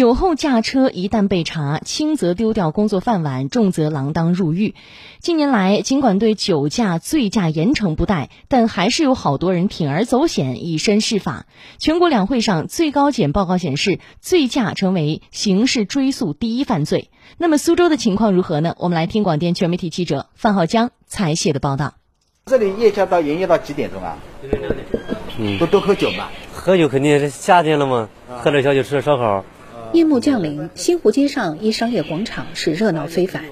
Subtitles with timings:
[0.00, 4.74] 酒后驾车一旦被查，轻则丢掉工作饭碗，重则锒铛入狱。
[5.18, 11.44] 近年来，尽管对酒驾、醉驾严惩不贷，但还是有好多人铤而走险，以身试法。
[11.78, 17.10] 全国两会上，最高检报告显示，醉驾成为刑事追诉第一犯罪。
[17.36, 18.74] 那么，苏州的情况如何呢？
[18.78, 21.92] 我们来听广电全媒体记者范浩江采写的报道。
[22.46, 24.16] 这里夜宵到营业到几点钟啊？
[25.38, 26.30] 嗯，都都喝酒嘛？
[26.54, 28.08] 喝酒肯定是夏天了嘛，
[28.42, 29.44] 喝点小酒，吃点烧烤。
[29.92, 33.42] 夜幕降临，新湖街上一商业广场是热闹非凡。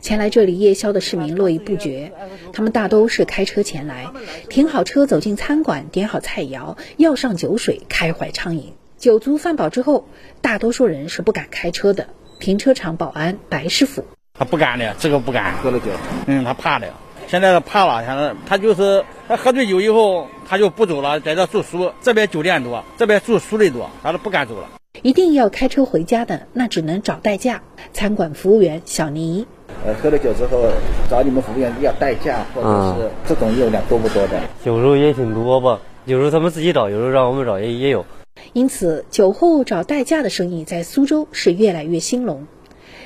[0.00, 2.12] 前来这里夜宵的市民络绎不绝，
[2.54, 4.06] 他们大都是开车前来，
[4.48, 8.72] 停好车走进餐馆，点好菜肴，要上酒水，开怀畅饮。
[8.96, 10.08] 酒足饭饱之后，
[10.40, 12.08] 大多数人是不敢开车的。
[12.40, 15.86] 停车场保安白师傅，他不敢的，这个不敢喝了酒，
[16.26, 16.88] 嗯，他怕的。
[17.28, 21.92] 现在他怕了，现在他就是他喝醉酒以后，他就不走了，在这住宿。
[22.00, 24.68] 这边酒店多，这边住宿的多，他都不敢走了。
[25.02, 27.60] 一定要开车回家的，那只能找代驾。
[27.92, 29.44] 餐馆服务员小倪，
[29.84, 30.62] 呃，喝了酒之后
[31.10, 32.68] 找你们服务员要代驾，或者
[33.00, 34.40] 是这种业务量多不多的？
[34.62, 38.06] 有时候也挺多吧，有时候他们自己找，有时候让我们找，也也有。
[38.52, 42.46] 因此，酒后找代驾的生意在苏州是越来越兴隆。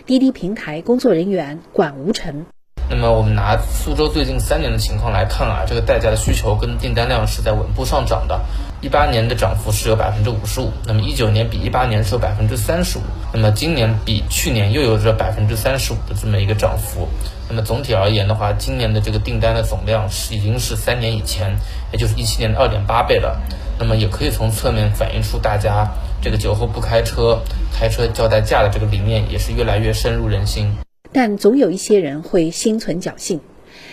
[0.04, 2.44] 滴滴平台工作人员管无尘。
[2.88, 8.40] 那么我们拿苏州最近三年的情况来看啊，这个代驾的需求跟订单量是在稳步上涨的。
[8.80, 17.08] 一八年的涨幅是有百分之五十五，那么一九年比一八年是有百分之三十五，那么今年比去年又有着百分之三十五的这么一个涨幅。
[17.48, 21.56] 那么总体而言的话，今年的这个订单的总量是已经是三年以前，
[21.92, 23.40] 也就是一七年的二点八倍了。
[23.78, 25.88] 那么也可以从侧面反映出大家
[26.22, 27.40] 这个酒后不开车、
[27.72, 30.70] 开车交代驾的这个理念也是越来越深入人心。
[31.12, 33.40] 但总有一些人会心存侥幸。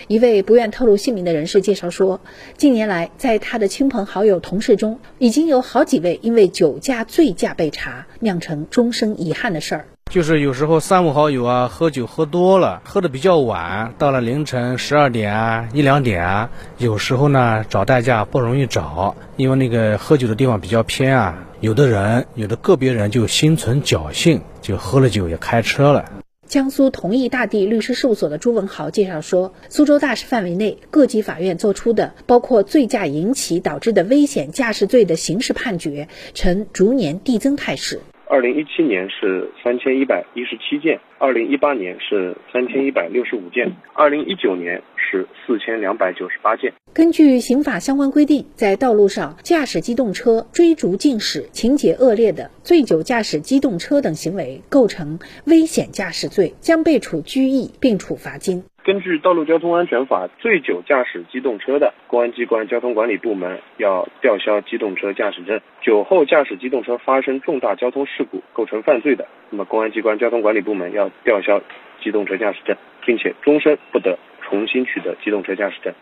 [0.07, 2.19] 一位不愿透露姓名的人士介绍说，
[2.57, 9.85] 近年来在他的亲朋好友、同事中，已经有好几位因为酒驾、醉驾被查，酿成终生遗憾的事儿。
[10.11, 21.47] 就是有时候三五好友啊，喝酒喝多了，喝的比较晚，到了凌晨十二点啊、一两点啊，有时候呢找代驾不容易找，因为那个喝酒的地方比较偏啊。
[21.61, 26.05] 有的人，有的个别人就心存侥幸，就喝了酒也开车了。
[26.53, 38.01] 江苏同义大地律师事务所的朱文豪介绍说，苏州大市范围内各级法院作出的包括醉驾引起导致的危险驾驶罪的刑事判决，呈逐年递增态势。
[38.33, 46.73] 二零一七年是三千一百一十七件，二零一八年是三千一百六十五件，二零一九年是四千两百九十八件。
[46.95, 58.63] 根据刑法相关规定，在道路上驾驶机动车追逐竞驶，情节恶劣的醉酒驾驶机动车等行为，构成危险驾驶罪，将被处拘役并处罚金。
[58.83, 71.61] 根据《道路交通安全法》，醉酒驾驶机动车的，公安机关交通管理部门要吊销机动车驾驶证；酒后驾驶机动车发生重大交通事故构成犯罪的，那么公安机关交通管理部门要吊销
[72.01, 75.93] 机动车驾驶证，并且终身不得重新取得机动车驾驶证。